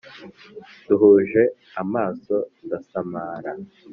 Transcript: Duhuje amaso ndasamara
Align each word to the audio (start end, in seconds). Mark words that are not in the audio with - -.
Duhuje 0.87 1.41
amaso 1.81 2.35
ndasamara 2.63 3.51